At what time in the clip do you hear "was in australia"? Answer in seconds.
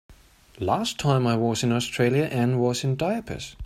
1.37-2.23